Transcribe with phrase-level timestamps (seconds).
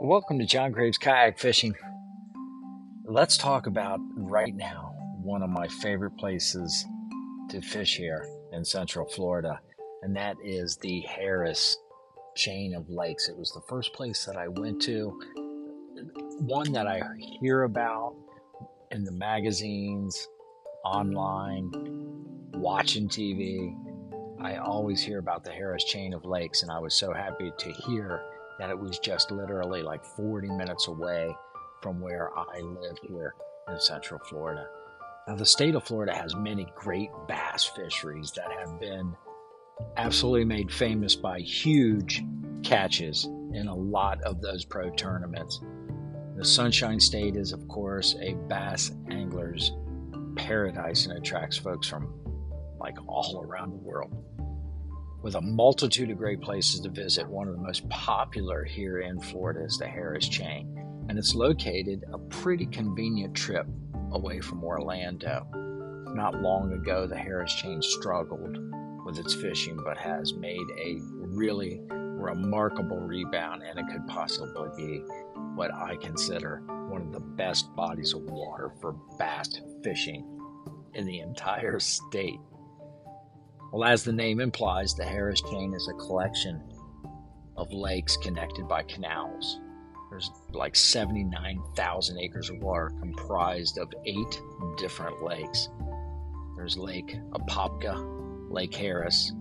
[0.00, 1.74] Welcome to John Graves Kayak Fishing.
[3.04, 6.86] Let's talk about right now one of my favorite places
[7.50, 9.58] to fish here in Central Florida,
[10.02, 11.76] and that is the Harris
[12.36, 13.28] chain of lakes.
[13.28, 15.20] It was the first place that I went to,
[16.38, 17.02] one that I
[17.40, 18.14] hear about
[18.92, 20.28] in the magazines,
[20.84, 21.72] online,
[22.54, 23.74] watching TV.
[24.40, 27.72] I always hear about the Harris chain of lakes, and I was so happy to
[27.72, 28.22] hear
[28.58, 31.34] that it was just literally like 40 minutes away
[31.82, 33.34] from where I live here
[33.68, 34.66] in Central Florida.
[35.26, 39.14] Now, the state of Florida has many great bass fisheries that have been
[39.96, 42.24] absolutely made famous by huge
[42.62, 45.60] catches in a lot of those pro tournaments.
[46.36, 49.72] The Sunshine State is, of course, a bass angler's
[50.36, 52.12] paradise and attracts folks from
[52.78, 54.16] like all around the world
[55.22, 57.28] with a multitude of great places to visit.
[57.28, 60.74] One of the most popular here in Florida is the Harris Chain,
[61.08, 63.66] and it's located a pretty convenient trip
[64.12, 65.46] away from Orlando.
[66.14, 68.58] Not long ago, the Harris Chain struggled
[69.04, 74.98] with its fishing, but has made a really remarkable rebound, and it could possibly be
[75.54, 80.24] what I consider one of the best bodies of water for bass fishing
[80.94, 82.40] in the entire state.
[83.70, 86.62] Well, as the name implies, the Harris Chain is a collection
[87.56, 89.60] of lakes connected by canals.
[90.08, 94.40] There's like 79,000 acres of water comprised of eight
[94.78, 95.68] different lakes.
[96.56, 99.32] There's Lake Apopka, Lake Harris,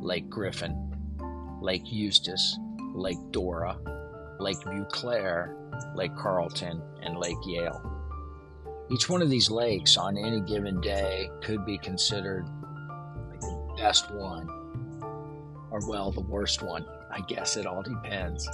[0.00, 0.76] Lake Griffin,
[1.60, 2.58] Lake Eustis,
[2.94, 3.78] Lake Dora,
[4.40, 5.56] Lake Beauclair,
[5.94, 7.80] Lake Carlton, and Lake Yale.
[8.90, 12.44] Each one of these lakes on any given day could be considered
[13.78, 14.48] best one,
[15.70, 16.84] or well, the worst one.
[17.10, 18.48] I guess it all depends.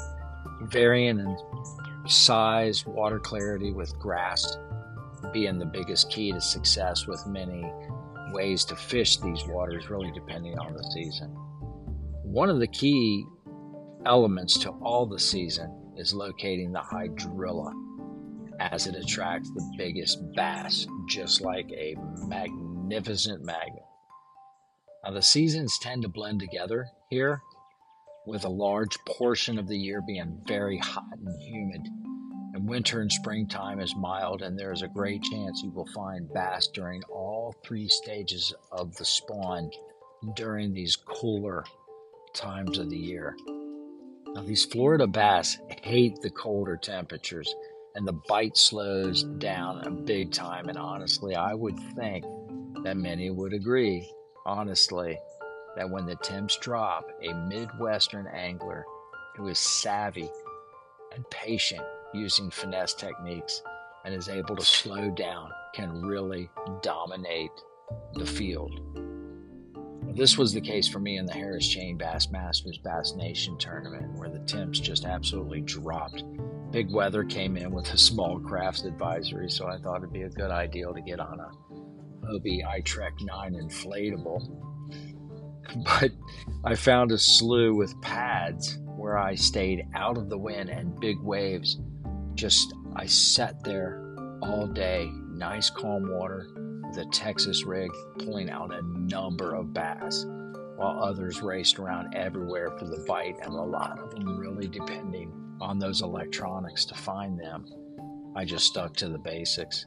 [0.62, 1.36] Varying in
[2.06, 4.56] size, water clarity, with grass
[5.32, 7.65] being the biggest key to success, with many
[8.32, 11.28] ways to fish these waters, really depending on the season.
[12.22, 13.25] One of the key
[14.06, 17.72] elements to all the season is locating the hydrilla
[18.60, 23.82] as it attracts the biggest bass, just like a magnificent magnet.
[25.04, 27.42] Now, the seasons tend to blend together here,
[28.26, 31.87] with a large portion of the year being very hot and humid.
[32.54, 36.32] And winter and springtime is mild, and there is a great chance you will find
[36.32, 39.70] bass during all three stages of the spawn
[40.37, 41.64] during these cooler
[42.32, 43.37] times of the year.
[44.28, 47.54] Now, these Florida bass hate the colder temperatures,
[47.94, 50.70] and the bite slows down a big time.
[50.70, 52.25] And honestly, I would think
[52.84, 54.10] that many would agree
[54.47, 55.19] honestly
[55.77, 58.84] that when the temps drop, a Midwestern angler
[59.37, 60.28] who is savvy
[61.15, 61.82] and patient
[62.12, 63.62] using finesse techniques
[64.05, 66.49] and is able to slow down can really
[66.82, 67.50] dominate
[68.15, 68.81] the field.
[70.15, 74.12] This was the case for me in the Harris Chain Bass Masters Bass Nation tournament,
[74.16, 76.22] where the temps just absolutely dropped.
[76.71, 80.28] Big weather came in with a small crafts advisory, so I thought it'd be a
[80.28, 81.50] good idea to get on a
[82.25, 84.61] Hobie iTrek 9 inflatable.
[85.85, 86.12] But
[86.62, 91.19] I found a slough with pads where I stayed out of the wind and big
[91.21, 91.81] waves.
[92.35, 94.01] Just, I sat there
[94.43, 96.47] all day, nice calm water
[96.95, 97.91] the Texas rig
[98.21, 100.25] pulling out a number of bass,
[100.77, 105.33] while others raced around everywhere for the bite, and a lot of them really depending
[105.61, 107.67] on those electronics to find them.
[108.37, 109.87] I just stuck to the basics.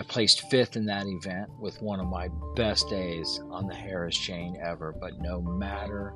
[0.00, 4.16] I placed fifth in that event with one of my best days on the Harris
[4.16, 4.94] chain ever.
[4.98, 6.14] But no matter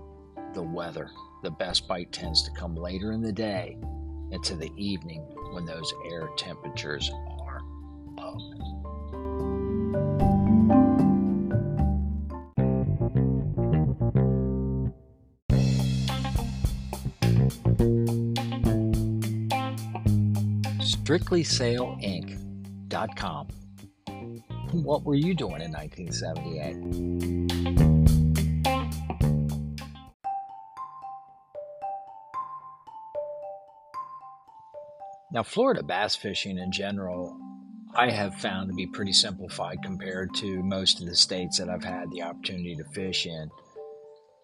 [0.54, 1.10] the weather,
[1.42, 3.76] the best bite tends to come later in the day
[4.30, 5.20] into the evening
[5.52, 7.60] when those air temperatures are
[8.16, 8.40] up.
[20.80, 23.48] StrictlySailInc.com
[24.82, 26.76] what were you doing in 1978?
[35.32, 37.36] Now, Florida bass fishing in general,
[37.94, 41.84] I have found to be pretty simplified compared to most of the states that I've
[41.84, 43.50] had the opportunity to fish in.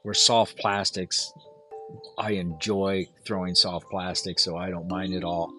[0.03, 1.33] Where soft plastics,
[2.19, 5.53] I enjoy throwing soft plastics, so I don't mind at all.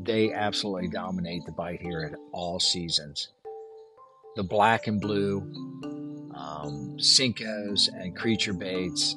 [0.00, 3.28] They absolutely dominate the bite here at all seasons
[4.36, 5.40] the black and blue
[6.34, 9.16] um, Senkos and creature baits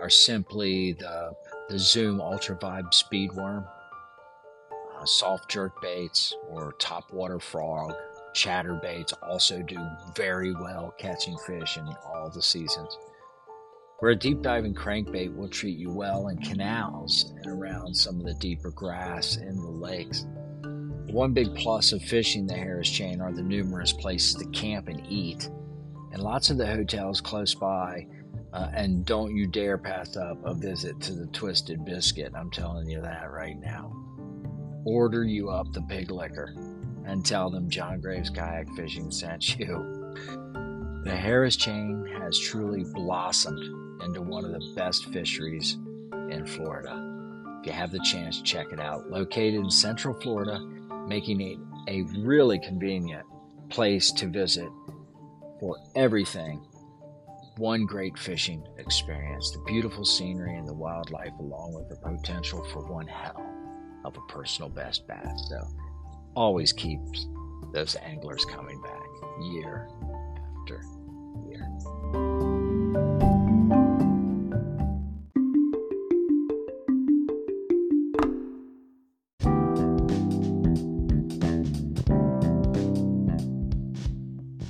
[0.00, 1.32] are simply the,
[1.68, 3.64] the Zoom Ultra Vibe Speed Worm
[4.98, 7.94] uh, soft jerk baits or topwater frog,
[8.34, 9.78] Chatter baits also do
[10.14, 12.96] very well catching fish in all the seasons.
[13.98, 18.26] Where a deep diving crankbait will treat you well in canals and around some of
[18.26, 20.26] the deeper grass in the lakes.
[21.10, 25.02] One big plus of fishing the Harris Chain are the numerous places to camp and
[25.08, 25.48] eat,
[26.12, 28.06] and lots of the hotels close by.
[28.52, 32.32] Uh, and don't you dare pass up a visit to the Twisted Biscuit.
[32.34, 33.94] I'm telling you that right now.
[34.84, 36.54] Order you up the pig liquor
[37.06, 40.14] and tell them John Graves Kayak Fishing sent you.
[41.04, 45.78] The Harris Chain has truly blossomed into one of the best fisheries
[46.30, 47.04] in Florida.
[47.60, 49.10] If you have the chance, check it out.
[49.10, 50.60] Located in Central Florida,
[51.08, 51.58] making it
[51.88, 53.24] a really convenient
[53.70, 54.68] place to visit
[55.58, 56.64] for everything.
[57.56, 62.86] One great fishing experience, the beautiful scenery and the wildlife, along with the potential for
[62.86, 63.44] one hell
[64.04, 65.48] of a personal best bass.
[65.48, 65.66] So,
[66.36, 67.26] always keeps
[67.72, 69.08] those anglers coming back
[69.42, 69.88] year
[70.60, 70.82] after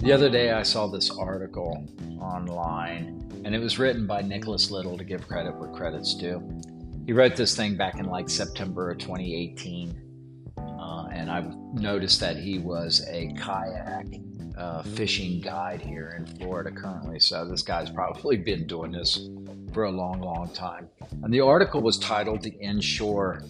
[0.09, 1.87] The other day, I saw this article
[2.19, 6.43] online, and it was written by Nicholas Little to give credit where credit's due.
[7.05, 12.39] He wrote this thing back in like September of 2018, uh, and I've noticed that
[12.39, 14.07] he was a kayak
[14.57, 17.21] uh, fishing guide here in Florida currently.
[17.21, 19.29] So this guy's probably been doing this
[19.75, 20.89] for a long, long time.
[21.23, 23.43] And the article was titled The Inshore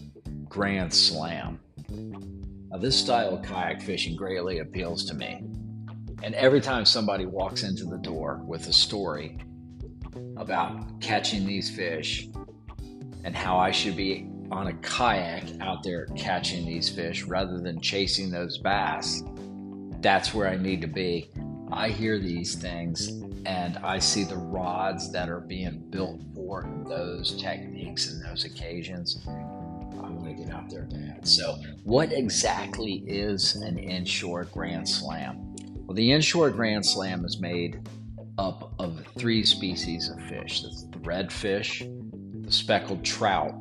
[0.49, 1.61] Grand Slam.
[1.88, 5.44] Now, this style of kayak fishing greatly appeals to me.
[6.22, 9.38] And every time somebody walks into the door with a story
[10.36, 12.28] about catching these fish
[13.24, 17.80] and how I should be on a kayak out there catching these fish rather than
[17.80, 19.22] chasing those bass,
[20.00, 21.30] that's where I need to be.
[21.70, 23.08] I hear these things
[23.46, 29.20] and I see the rods that are being built for those techniques and those occasions.
[29.26, 31.26] I'm going to get out there bad.
[31.26, 35.47] So, what exactly is an inshore Grand Slam?
[35.88, 37.81] Well, the inshore Grand Slam is made
[38.37, 41.81] up of three species of fish that's the redfish,
[42.44, 43.55] the speckled trout,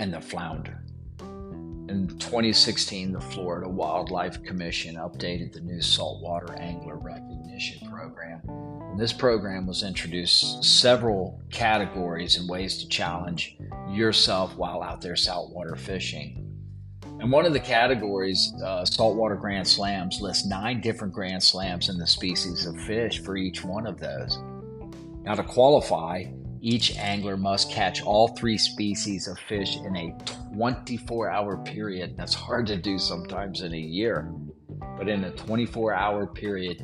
[0.00, 0.82] and the flounder.
[1.20, 8.40] In 2016, the Florida Wildlife Commission updated the new saltwater angler recognition program.
[8.90, 13.56] And this program was introduced several categories and ways to challenge
[13.88, 16.49] yourself while out there saltwater fishing.
[17.20, 21.98] And one of the categories, uh, saltwater grand slams, lists nine different grand slams in
[21.98, 24.38] the species of fish for each one of those.
[25.22, 26.24] Now, to qualify,
[26.62, 30.16] each angler must catch all three species of fish in a
[30.54, 32.16] 24 hour period.
[32.16, 34.32] That's hard to do sometimes in a year,
[34.96, 36.82] but in a 24 hour period,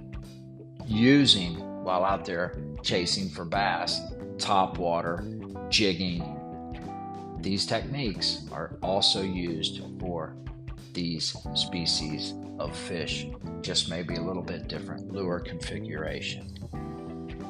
[0.87, 1.55] using
[1.85, 4.01] while out there chasing for bass,
[4.39, 5.25] top water,
[5.73, 6.23] jigging.
[7.41, 10.37] These techniques are also used for
[10.93, 13.27] these species of fish,
[13.63, 16.47] just maybe a little bit different lure configuration.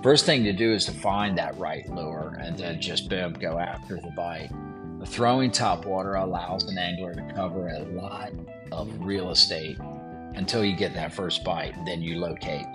[0.05, 3.59] First thing to do is to find that right lure and then just boom, go
[3.59, 4.51] after the bite.
[5.01, 8.33] The throwing top water allows an angler to cover a lot
[8.71, 9.79] of real estate
[10.35, 12.67] until you get that first bite, then you locate.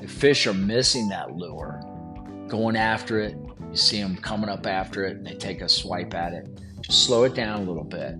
[0.00, 1.80] If fish are missing that lure,
[2.46, 3.36] going after it,
[3.70, 6.48] you see them coming up after it and they take a swipe at it.
[6.80, 8.16] Just slow it down a little bit.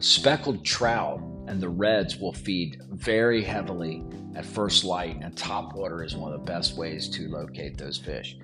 [0.00, 6.04] Speckled trout and the reds will feed very heavily at first light, and top water
[6.04, 8.36] is one of the best ways to locate those fish.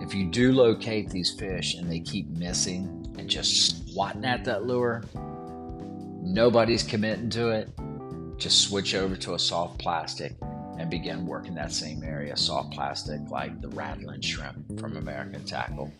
[0.00, 4.66] If you do locate these fish and they keep missing and just swatting at that
[4.66, 5.02] lure,
[6.22, 7.70] nobody's committing to it.
[8.36, 10.34] Just switch over to a soft plastic
[10.80, 15.92] and begin working that same area, soft plastic like the rattling shrimp from American Tackle.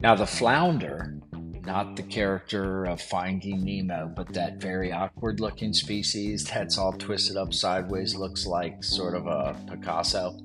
[0.00, 1.16] Now, the flounder,
[1.64, 7.36] not the character of Finding Nemo, but that very awkward looking species that's all twisted
[7.36, 10.36] up sideways, looks like sort of a Picasso.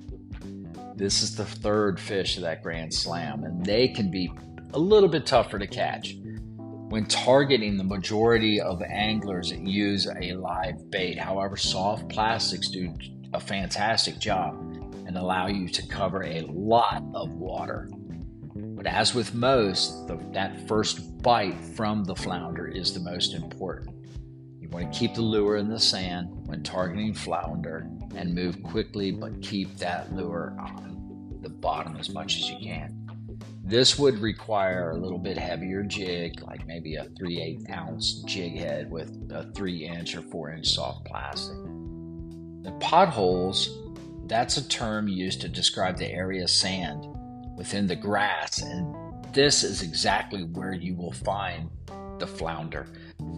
[0.95, 4.31] This is the third fish of that Grand Slam, and they can be
[4.73, 6.15] a little bit tougher to catch.
[6.91, 11.17] When targeting, the majority of anglers use a live bait.
[11.17, 12.93] However, soft plastics do
[13.31, 14.55] a fantastic job
[15.07, 17.89] and allow you to cover a lot of water.
[18.53, 23.95] But as with most, the, that first bite from the flounder is the most important.
[24.59, 29.11] You want to keep the lure in the sand when targeting flounder and move quickly,
[29.11, 33.00] but keep that lure on the bottom as much as you can.
[33.71, 38.57] This would require a little bit heavier jig, like maybe a 3 8 ounce jig
[38.57, 41.55] head with a 3 inch or 4 inch soft plastic.
[42.63, 43.69] The potholes,
[44.27, 47.07] that's a term used to describe the area of sand
[47.55, 48.93] within the grass, and
[49.33, 51.69] this is exactly where you will find
[52.19, 52.87] the flounder.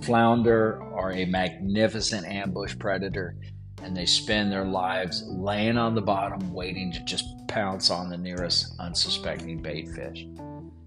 [0.01, 3.35] Flounder are a magnificent ambush predator
[3.83, 8.17] and they spend their lives laying on the bottom waiting to just pounce on the
[8.17, 10.25] nearest unsuspecting bait fish.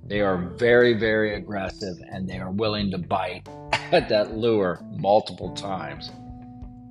[0.04, 3.48] They are very, very aggressive and they are willing to bite
[3.92, 6.10] at that lure multiple times.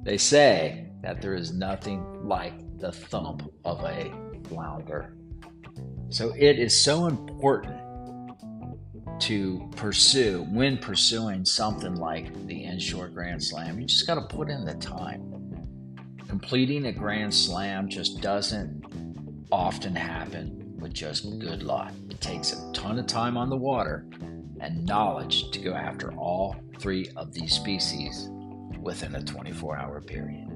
[0.03, 4.13] They say that there is nothing like the thump of a
[4.47, 5.15] flounder.
[6.09, 7.81] So it is so important
[9.19, 13.79] to pursue when pursuing something like the Inshore Grand Slam.
[13.79, 15.35] You just got to put in the time.
[16.27, 18.84] Completing a Grand Slam just doesn't
[19.51, 21.94] often happen with just good luck.
[22.10, 24.05] It takes a ton of time on the water
[24.60, 28.29] and knowledge to go after all three of these species
[28.82, 30.50] within a 24 hour period.